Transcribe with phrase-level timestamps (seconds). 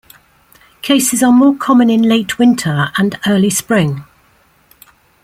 [0.81, 4.03] Cases are more common in late winter and early spring.